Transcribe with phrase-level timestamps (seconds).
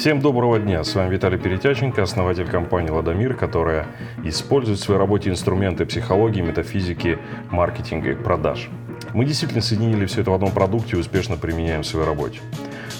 [0.00, 0.82] Всем доброго дня!
[0.82, 3.84] С вами Виталий Перетяченко, основатель компании «Ладомир», которая
[4.24, 7.18] использует в своей работе инструменты психологии, метафизики,
[7.50, 8.70] маркетинга и продаж.
[9.12, 12.40] Мы действительно соединили все это в одном продукте и успешно применяем в своей работе.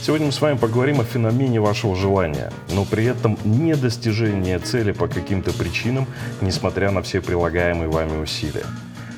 [0.02, 4.92] Сегодня мы с вами поговорим о феномене вашего желания, но при этом не достижения цели
[4.92, 6.04] по каким-то причинам,
[6.42, 8.66] несмотря на все прилагаемые вами усилия.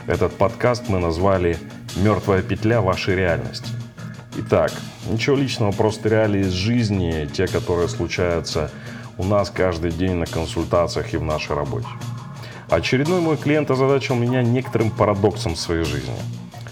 [0.07, 1.57] Этот подкаст мы назвали
[1.97, 3.71] «Мертвая петля вашей реальности».
[4.35, 4.73] Итак,
[5.11, 8.71] ничего личного, просто реалии из жизни, те, которые случаются
[9.19, 11.87] у нас каждый день на консультациях и в нашей работе.
[12.71, 16.17] Очередной мой клиент озадачил меня некоторым парадоксом в своей жизни.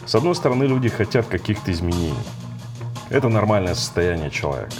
[0.06, 2.14] С одной стороны, люди хотят каких-то изменений.
[3.10, 4.72] Это нормальное состояние человека.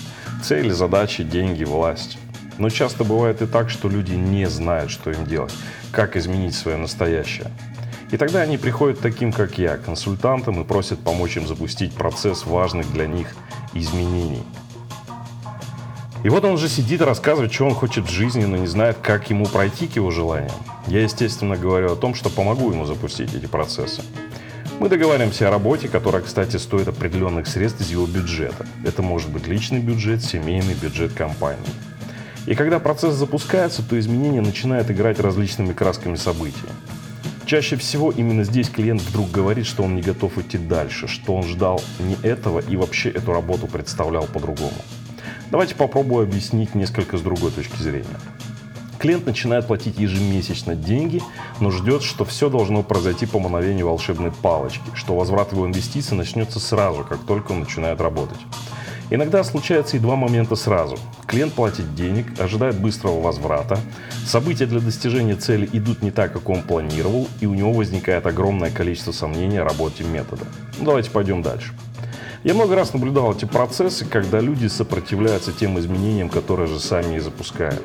[0.42, 2.16] Цели, задачи, деньги, власть.
[2.56, 5.54] Но часто бывает и так, что люди не знают, что им делать,
[5.92, 7.50] как изменить свое настоящее–
[8.10, 12.92] и тогда они приходят таким, как я, консультантам и просят помочь им запустить процесс важных
[12.92, 13.28] для них
[13.72, 14.42] изменений.
[16.22, 18.98] И вот он уже сидит и рассказывает, что он хочет в жизни, но не знает,
[19.00, 20.52] как ему пройти к его желаниям.
[20.86, 24.02] Я, естественно, говорю о том, что помогу ему запустить эти процессы.
[24.80, 28.66] Мы договариваемся о работе, которая, кстати, стоит определенных средств из его бюджета.
[28.84, 31.60] Это может быть личный бюджет, семейный бюджет компании.
[32.46, 36.56] И когда процесс запускается, то изменения начинают играть различными красками событий.
[37.50, 41.42] Чаще всего именно здесь клиент вдруг говорит, что он не готов идти дальше, что он
[41.42, 44.76] ждал не этого и вообще эту работу представлял по-другому.
[45.50, 48.20] Давайте попробую объяснить несколько с другой точки зрения.
[49.00, 51.20] Клиент начинает платить ежемесячно деньги,
[51.58, 56.60] но ждет, что все должно произойти по мановению волшебной палочки, что возврат его инвестиций начнется
[56.60, 58.38] сразу, как только он начинает работать.
[59.12, 60.96] Иногда случается и два момента сразу.
[61.26, 63.76] Клиент платит денег, ожидает быстрого возврата,
[64.24, 68.70] события для достижения цели идут не так, как он планировал, и у него возникает огромное
[68.70, 70.44] количество сомнений о работе метода.
[70.78, 71.72] Ну, давайте пойдем дальше.
[72.44, 77.18] Я много раз наблюдал эти процессы, когда люди сопротивляются тем изменениям, которые же сами и
[77.18, 77.82] запускают.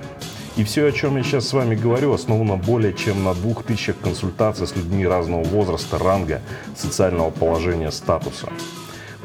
[0.57, 3.97] И все, о чем я сейчас с вами говорю, основано более чем на двух тысячах
[3.99, 6.41] консультаций с людьми разного возраста, ранга,
[6.77, 8.47] социального положения, статуса.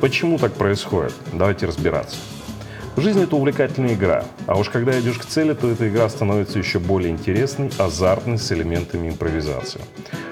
[0.00, 1.12] Почему так происходит?
[1.30, 2.16] Давайте разбираться.
[2.96, 6.78] Жизнь– это увлекательная игра, а уж когда идешь к цели, то эта игра становится еще
[6.78, 9.80] более интересной, азартной, с элементами импровизации.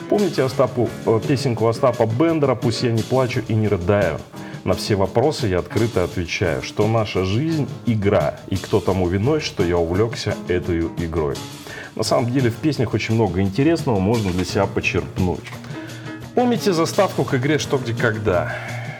[0.08, 4.18] Помните Остапу, э, песенку Остапа Бендера «Пусть я не плачу и не рыдаю»?
[4.64, 9.62] На все вопросы я открыто отвечаю, что наша жизнь– игра, и кто тому виной, что
[9.62, 11.36] я увлекся этой игрой.
[11.94, 15.44] На самом деле в песнях очень много интересного можно для себя почерпнуть.
[16.34, 18.54] Помните заставку к игре «Что, где, когда»?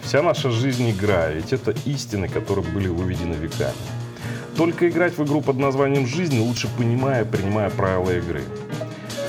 [0.09, 3.75] Вся наша жизнь игра, ведь это истины, которые были выведены веками.
[4.57, 8.43] Только играть в игру под названием «Жизнь» лучше понимая, принимая правила игры.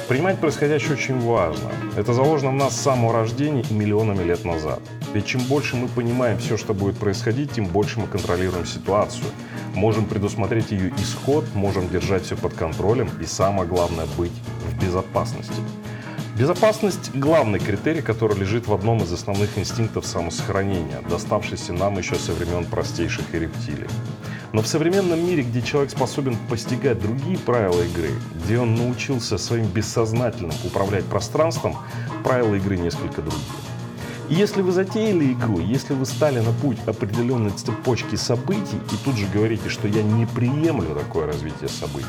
[0.08, 1.70] Принимать происходящее очень важно.
[1.98, 4.80] Это заложено в нас с самого рождения и миллионами лет назад.
[5.14, 9.28] Ведь чем больше мы понимаем все, что будет происходить, тем больше мы контролируем ситуацию.
[9.76, 14.32] Можем предусмотреть ее исход, можем держать все под контролем и самое главное быть
[14.66, 15.62] в безопасности.
[16.40, 22.32] Безопасность– главный критерий, который лежит в одном из основных инстинктов самосохранения, доставшийся нам еще со
[22.32, 23.90] времен простейших и рептилий.
[24.54, 29.66] Но в современном мире, где человек способен постигать другие правила игры, где он научился своим
[29.66, 31.76] бессознательным управлять пространством,
[32.24, 33.44] правила игры несколько другие.
[34.30, 39.18] И если вы затеяли игру, если вы стали на путь определенной цепочки событий и тут
[39.18, 42.08] же говорите, что я не приемлю такое развитие событий,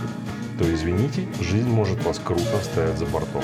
[0.56, 3.42] то извините, жизнь может вас круто оставить за бортом.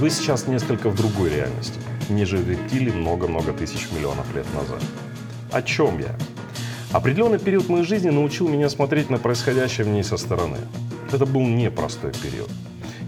[0.00, 1.78] Вы сейчас несколько в другой реальности,
[2.08, 4.80] ниже рептилий много-много тысяч миллионов лет назад.
[5.52, 6.16] О чем я?
[6.90, 10.56] Определенный период моей жизни научил меня смотреть на происходящее в ней со стороны.
[11.12, 12.48] Это был непростой период.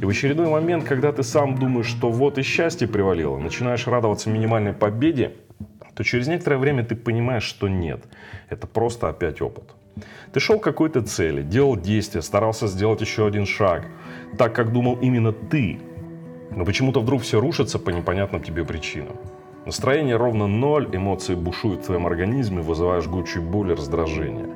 [0.03, 4.29] И в очередной момент, когда ты сам думаешь, что вот и счастье привалило, начинаешь радоваться
[4.29, 5.33] минимальной победе,
[5.95, 8.05] то через некоторое время ты понимаешь, что нет.
[8.51, 9.65] Это просто опять опыт.
[10.35, 13.87] Ты шел к какой-то цели, делал действия, старался сделать еще один шаг,
[14.37, 15.81] так как думал именно ты,
[16.57, 19.17] но почему-то вдруг все рушится по непонятным тебе причинам.
[19.65, 24.49] Настроение ровно ноль, эмоции бушуют в твоем организме, вызывая жгучую боль и раздражение.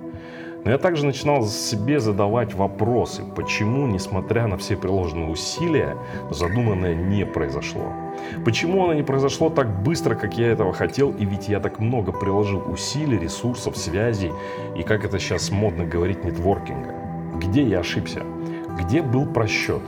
[0.65, 5.97] Но я также начинал себе задавать вопросы, почему, несмотря на все приложенные усилия,
[6.33, 7.93] задуманное не произошло.
[8.45, 12.11] Почему оно не произошло так быстро, как я этого хотел, и ведь я так много
[12.11, 14.33] приложил усилий, ресурсов, связей,
[14.77, 16.95] и как это сейчас модно говорить, нетворкинга.
[17.37, 18.23] Где я ошибся?
[18.77, 19.83] Где был просчет?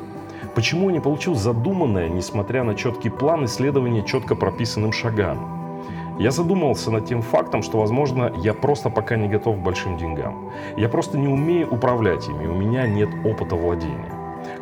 [0.59, 5.39] Почему я не получил задуманное, несмотря на четкий план исследования четко прописанным шагам?
[6.19, 10.51] Я задумался над тем фактом, что, возможно, я просто пока не готов к большим деньгам.
[10.77, 14.13] Я просто не умею управлять ими, у меня нет опыта владения.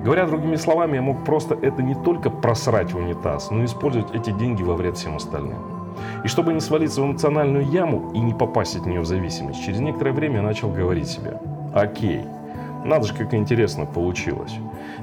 [0.00, 4.14] Говоря другими словами, я мог просто это не только просрать в унитаз, но и использовать
[4.14, 5.62] эти деньги во вред всем остальным.
[6.25, 9.81] И чтобы не свалиться в эмоциональную яму и не попасть от нее в зависимость, через
[9.81, 11.40] некоторое время я начал говорить себе,
[11.72, 12.20] Окей.
[12.84, 14.55] Надо же, как интересно получилось.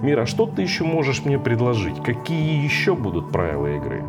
[0.02, 2.02] Мира, что ты еще можешь мне предложить?
[2.04, 4.04] Какие еще будут правила игры?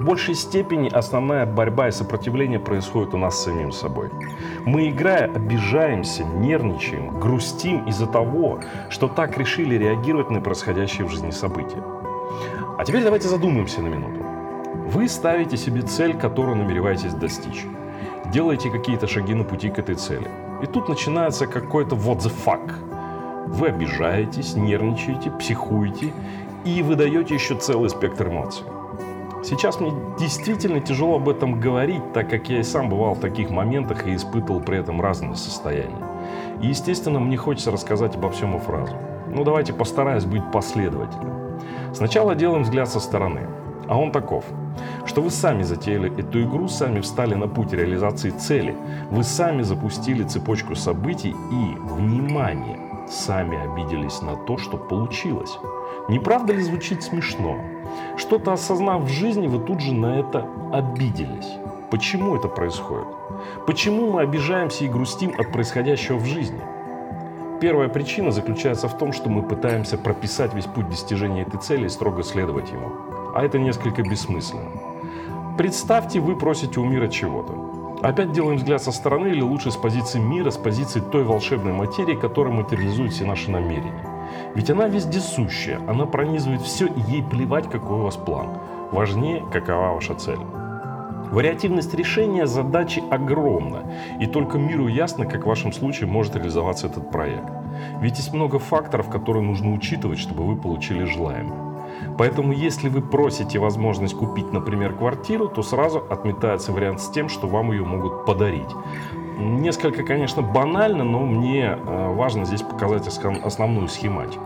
[0.00, 4.08] В большей степени основная борьба и сопротивление происходит у нас с самим собой.
[4.64, 11.30] Мы, играя, обижаемся, нервничаем, грустим из-за того, что так решили реагировать на происходящие в жизни
[11.30, 11.82] события.
[12.78, 14.24] А теперь давайте задумаемся на минуту.
[14.90, 17.66] Вы ставите себе цель, которую намереваетесь достичь.
[18.32, 20.28] Делаете какие-то шаги на пути к этой цели.
[20.62, 22.72] И тут начинается какой-то what the fuck.
[23.46, 26.12] Вы обижаетесь, нервничаете, психуете
[26.64, 28.64] и выдаете еще целый спектр эмоций.
[29.42, 33.50] Сейчас мне действительно тяжело об этом говорить, так как я и сам бывал в таких
[33.50, 35.96] моментах и испытывал при этом разные состояния.
[36.60, 38.94] И, естественно, мне хочется рассказать обо всем и фразу.
[39.28, 41.58] Ну, давайте постараюсь быть последовательным.
[41.94, 43.48] Сначала делаем взгляд со стороны.
[43.90, 44.44] А он таков,
[45.04, 48.76] что вы сами затеяли эту игру, сами встали на путь реализации цели,
[49.10, 52.78] вы сами запустили цепочку событий и, внимание,
[53.08, 55.58] сами обиделись на то, что получилось.
[56.08, 57.56] Не правда ли звучит смешно?
[58.16, 61.56] Что-то осознав в жизни, вы тут же на это обиделись.
[61.90, 63.08] Почему это происходит?
[63.66, 66.60] Почему мы обижаемся и грустим от происходящего в жизни?
[67.60, 71.88] Первая причина заключается в том, что мы пытаемся прописать весь путь достижения этой цели и
[71.88, 73.19] строго следовать ему.
[73.34, 74.70] А это несколько бессмысленно.
[75.56, 77.70] Представьте, вы просите у мира чего-то.
[78.02, 82.14] Опять делаем взгляд со стороны или лучше с позиции мира, с позиции той волшебной материи,
[82.14, 84.06] которая материализует все наши намерения.
[84.54, 88.58] Ведь она вездесущая, она пронизывает все, и ей плевать, какой у вас план.
[88.90, 90.40] Важнее, какова ваша цель.
[91.30, 93.84] Вариативность решения задачи огромна,
[94.18, 97.50] и только миру ясно, как в вашем случае может реализоваться этот проект.
[98.00, 101.69] Ведь есть много факторов, которые нужно учитывать, чтобы вы получили желаемое.
[102.18, 107.46] Поэтому если вы просите возможность купить, например, квартиру, то сразу отметается вариант с тем, что
[107.46, 108.68] вам ее могут подарить.
[109.38, 114.44] Несколько, конечно, банально, но мне э, важно здесь показать основную схематику.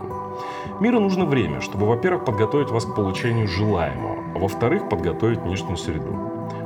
[0.79, 6.15] Миру нужно время, чтобы, во-первых, подготовить вас к получению желаемого, а во-вторых, подготовить внешнюю среду.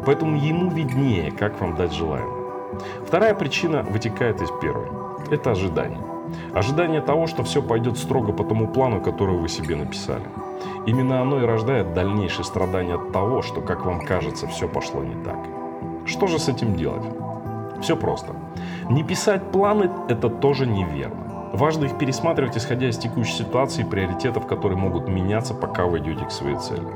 [0.05, 2.39] Поэтому ему виднее, как вам дать желаемое.
[3.05, 4.87] Вторая причина вытекает из первой.
[5.29, 6.01] Это ожидание.
[6.53, 10.25] Ожидание того, что все пойдет строго по тому плану, который вы себе написали.
[10.85, 15.23] Именно оно и рождает дальнейшее страдание от того, что, как вам кажется, все пошло не
[15.23, 15.37] так.
[16.05, 17.03] Что же с этим делать?
[17.81, 18.33] Все просто.
[18.89, 21.29] Не писать планы– это тоже неверно.
[21.53, 26.25] Важно их пересматривать, исходя из текущей ситуации и приоритетов, которые могут меняться, пока вы идете
[26.25, 26.87] к своей цели.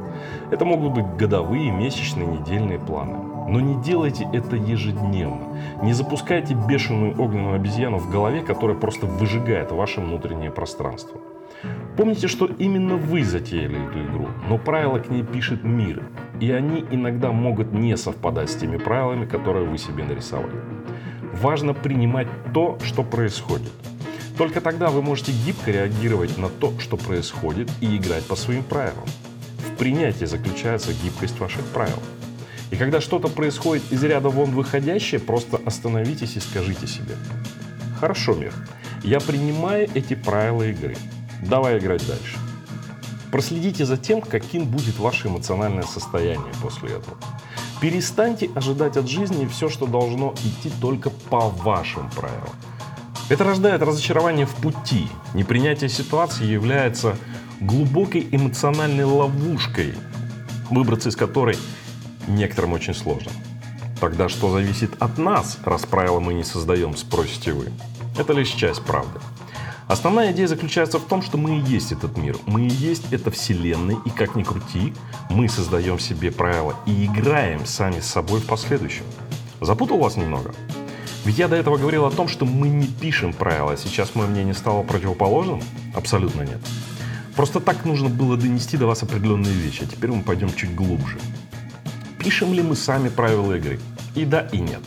[0.51, 3.17] Это могут быть годовые, месячные, недельные планы.
[3.47, 5.57] Но не делайте это ежедневно.
[5.81, 11.19] Не запускайте бешеную огненную обезьяну в голове, которая просто выжигает ваше внутреннее пространство.
[11.97, 16.03] Помните, что именно вы затеяли эту игру, но правила к ней пишет мир,
[16.39, 20.55] и они иногда могут не совпадать с теми правилами, которые вы себе нарисовали.
[21.41, 23.71] Важно принимать то, что происходит.
[24.37, 29.07] Только тогда вы можете гибко реагировать на то, что происходит, и играть по своим правилам.
[29.59, 31.99] В принятии заключается гибкость ваших правил.
[32.71, 37.15] И когда что-то происходит из ряда вон выходящее, просто остановитесь и скажите себе.
[37.99, 38.51] Хорошо, мир,
[39.03, 40.95] я принимаю эти правила игры.
[41.47, 42.37] Давай играть дальше.
[43.31, 47.17] Проследите за тем, каким будет ваше эмоциональное состояние после этого.
[47.81, 52.49] Перестаньте ожидать от жизни все, что должно идти только по вашим правилам.
[53.29, 55.07] Это рождает разочарование в пути.
[55.33, 57.17] Непринятие ситуации является
[57.59, 59.93] глубокой эмоциональной ловушкой,
[60.69, 61.57] выбраться из которой
[62.27, 63.31] некоторым очень сложно.
[63.99, 67.71] Тогда что зависит от нас, раз правила мы не создаем, спросите вы?
[68.17, 69.19] Это лишь часть правды.
[69.93, 73.29] Основная идея заключается в том, что мы и есть этот мир, мы и есть эта
[73.29, 74.91] вселенная, и как ни крути,
[75.29, 79.05] мы создаем себе правила и играем сами с собой в последующем.
[79.61, 80.51] Запутал вас немного?
[81.25, 84.25] Ведь я до этого говорил о том, что мы не пишем правила, а сейчас мое
[84.25, 85.61] мнение стало противоположным?
[85.93, 86.59] Абсолютно нет.
[87.35, 91.19] Просто так нужно было донести до вас определенные вещи, а теперь мы пойдем чуть глубже.
[92.17, 93.79] Пишем ли мы сами правила игры?
[94.15, 94.81] И да, и нет.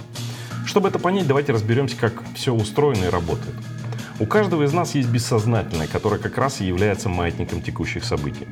[0.64, 3.54] Чтобы это понять, давайте разберемся, как все устроено и работает.
[4.18, 8.46] У каждого из нас есть бессознательное, которое как раз и является маятником текущих событий.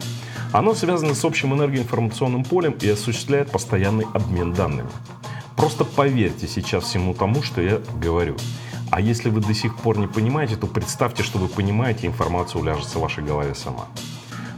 [0.53, 4.91] Оно связано с общим энергоинформационным полем и осуществляет постоянный обмен данными.
[5.57, 8.37] Просто поверьте сейчас всему тому, что я говорю.
[8.91, 12.99] А если вы до сих пор не понимаете, то представьте, что вы понимаете, информация уляжется
[12.99, 13.87] в вашей голове сама.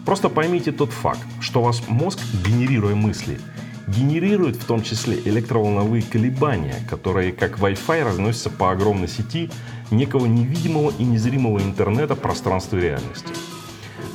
[0.04, 3.40] Просто поймите тот факт, что ваш мозг, генерируя мысли,
[3.86, 9.50] генерирует в том числе электроволновые колебания, которые как Wi-Fi разносятся по огромной сети
[9.90, 13.28] некого невидимого и незримого интернета пространства реальности.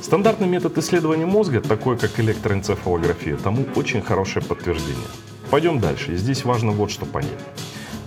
[0.02, 5.08] Стандартный метод исследования мозга, такой как электроэнцефалография, тому очень хорошее подтверждение.
[5.50, 6.12] Пойдем дальше.
[6.12, 7.30] И здесь важно вот что понять.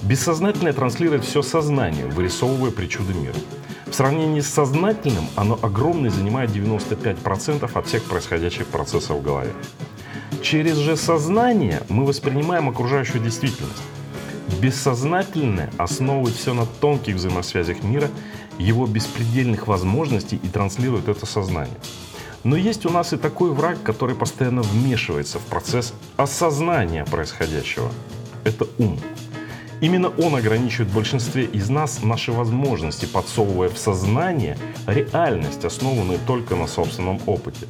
[0.03, 3.36] Бессознательное транслирует все сознание, вырисовывая причуды мира.
[3.88, 9.51] В сравнении с сознательным оно огромное занимает 95% от всех происходящих процессов в голове.
[10.45, 13.81] Через же сознание мы воспринимаем окружающую действительность.
[14.61, 18.11] Бессознательное основывает все на тонких взаимосвязях мира,
[18.59, 21.75] его беспредельных возможностей и транслирует это сознание.
[22.43, 27.91] Но есть у нас и такой враг, который постоянно вмешивается в процесс осознания происходящего.
[28.43, 28.99] Это ум.
[29.81, 36.67] Именно он ограничивает большинстве из нас наши возможности, подсовывая в сознание реальность, основанную только на
[36.67, 37.65] собственном опыте.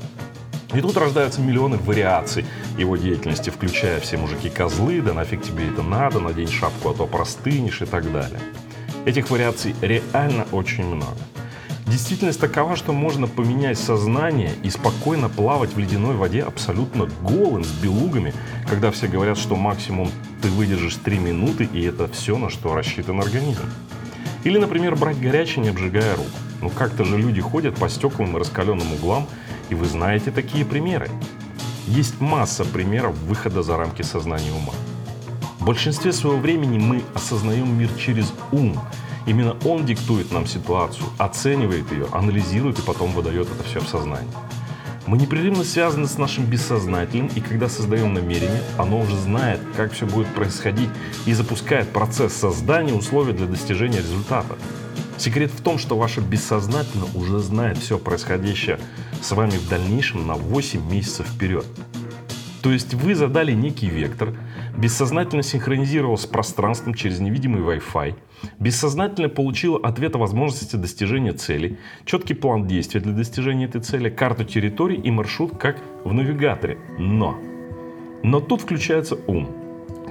[0.75, 2.45] И тут рождаются миллионы вариаций
[2.77, 7.81] его деятельности, включая все мужики-козлы, да нафиг тебе это надо, надень шапку, а то простынешь
[7.81, 8.39] и так далее.
[9.05, 11.17] Этих вариаций реально очень много.
[11.85, 17.71] Действительность такова, что можно поменять сознание и спокойно плавать в ледяной воде абсолютно голым, с
[17.71, 18.33] белугами,
[18.67, 20.09] когда все говорят, что максимум
[20.41, 23.63] ты выдержишь 3 минуты, и это все, на что рассчитан организм.
[24.43, 26.27] Или, например, брать горячее, не обжигая рук.
[26.61, 29.27] Ну как-то же люди ходят по стеклам и раскаленным углам,
[29.69, 31.09] и вы знаете такие примеры.
[31.87, 34.73] Есть масса примеров выхода за рамки сознания ума.
[35.59, 38.79] В большинстве своего времени мы осознаем мир через ум.
[39.25, 44.31] Именно он диктует нам ситуацию, оценивает ее, анализирует и потом выдает это все в сознание.
[45.07, 50.07] Мы непрерывно связаны с нашим бессознательным, и когда создаем намерение, оно уже знает, как все
[50.07, 50.89] будет происходить,
[51.27, 54.55] и запускает процесс создания условий для достижения результата.
[55.17, 58.79] Секрет в том, что ваше бессознательно уже знает все происходящее
[59.21, 61.65] с вами в дальнейшем на 8 месяцев вперед.
[62.61, 64.33] То есть вы задали некий вектор,
[64.75, 68.15] бессознательно синхронизировал с пространством через невидимый Wi-Fi,
[68.59, 74.45] бессознательно получил ответ о возможности достижения цели, четкий план действий для достижения этой цели, карту
[74.45, 76.79] территории и маршрут, как в навигаторе.
[76.97, 77.37] Но!
[78.23, 79.64] Но тут включается ум,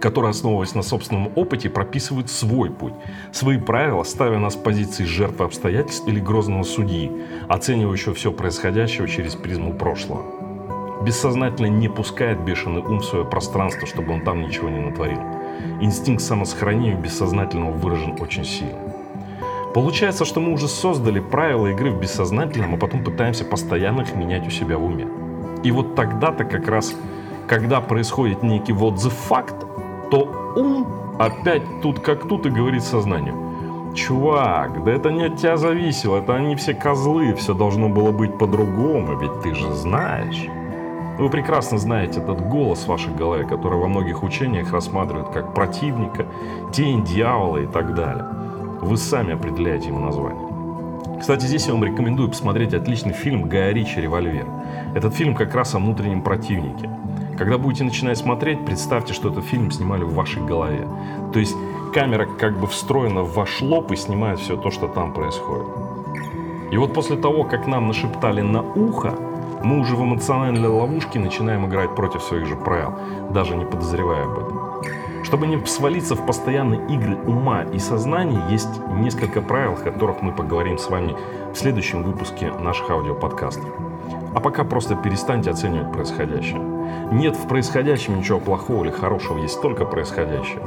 [0.04, 2.92] который, основываясь на собственном опыте, прописывает свой путь,
[3.32, 7.10] свои правила, ставя нас в позиции жертвы обстоятельств или грозного судьи,
[7.48, 10.22] оценивающего все происходящее через призму прошлого
[11.02, 15.20] бессознательно не пускает бешеный ум в свое пространство, чтобы он там ничего не натворил.
[15.80, 18.78] Инстинкт самосохранения бессознательного выражен очень сильно.
[19.74, 24.46] Получается, что мы уже создали правила игры в бессознательном, а потом пытаемся постоянно их менять
[24.46, 25.06] у себя в уме.
[25.62, 26.94] И вот тогда-то как раз,
[27.46, 29.54] когда происходит некий вот the факт,
[30.10, 30.86] то ум
[31.18, 33.34] опять тут как тут и говорит сознанию.
[33.94, 38.36] Чувак, да это не от тебя зависело, это они все козлы, все должно было быть
[38.38, 40.48] по-другому, ведь ты же знаешь.
[41.16, 46.26] Вы прекрасно знаете этот голос в вашей голове, который во многих учениях рассматривают как противника,
[46.72, 48.26] тень дьявола и так далее.
[48.80, 50.43] Вы сами определяете ему название.
[51.24, 54.46] Кстати, здесь я вам рекомендую посмотреть отличный фильм Гая Ричи «Револьвер».
[54.94, 56.90] Этот фильм как раз о внутреннем противнике.
[57.38, 60.86] Когда будете начинать смотреть, представьте, что этот фильм снимали в вашей голове.
[61.32, 61.54] То есть
[61.94, 65.66] камера как бы встроена в ваш лоб и снимает все то, что там происходит.
[66.70, 69.14] И вот после того, как нам нашептали на ухо,
[69.62, 72.98] мы уже в эмоциональной ловушке начинаем играть против своих же правил,
[73.30, 74.63] даже не подозревая об этом.
[75.24, 80.32] Чтобы не свалиться в постоянные игры ума и сознания, есть несколько правил, о которых мы
[80.32, 81.16] поговорим с вами
[81.52, 83.64] в следующем выпуске наших аудиоподкастов.
[84.34, 86.60] А пока просто перестаньте оценивать происходящее.
[87.10, 90.60] Нет в происходящем ничего плохого или хорошего, есть только происходящее.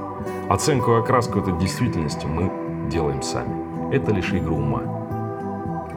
[0.49, 2.51] Оценку и окраску этой действительности мы
[2.89, 3.93] делаем сами.
[3.93, 4.81] Это лишь игра ума.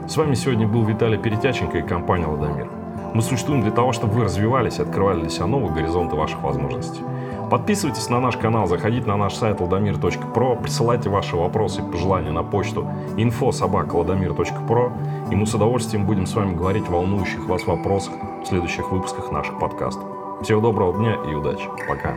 [0.06, 2.68] С вами сегодня был Виталий Перетяченко и компания «Ладомир».
[3.14, 7.02] Мы существуем для того, чтобы вы развивались и открывали для себя новые горизонты ваших возможностей.
[7.50, 12.44] Подписывайтесь на наш канал, заходите на наш сайт ladomir.pro, присылайте ваши вопросы и пожелания на
[12.44, 18.46] почту info.sobaka.ladomir.pro, и мы с удовольствием будем с вами говорить о волнующих вас вопросах в
[18.46, 20.04] следующих выпусках наших подкастов.
[20.42, 21.68] Всего доброго дня и удачи.
[21.88, 22.14] Пока.